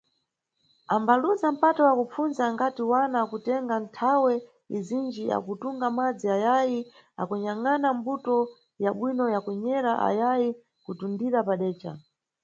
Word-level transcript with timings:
Ambaluza 0.95 1.47
mpata 1.55 1.81
wa 1.87 1.93
kupfundza 1.99 2.41
angati 2.49 2.81
wana 2.91 3.17
akutenga 3.23 3.75
nthawe 3.85 4.33
izinji 4.77 5.23
akutunga 5.37 5.87
madzi 5.97 6.27
ayayi 6.35 6.79
akunyangʼana 7.21 7.87
mbuto 7.97 8.37
ya 8.83 8.91
bwino 8.97 9.25
ya 9.33 9.39
kunyera 9.45 9.91
ayayi 10.07 10.49
kutundira 10.83 11.39
padeca. 11.47 11.91